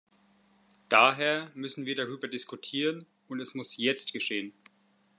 [0.89, 4.51] Daher müssen wir darüber diskutieren und es muss jetzt geschehen.